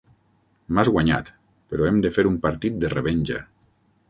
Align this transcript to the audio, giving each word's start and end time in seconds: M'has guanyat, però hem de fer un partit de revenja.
M'has 0.77 0.89
guanyat, 0.95 1.29
però 1.75 1.87
hem 1.91 2.01
de 2.07 2.13
fer 2.17 2.27
un 2.31 2.41
partit 2.47 2.81
de 2.87 2.93
revenja. 2.97 3.45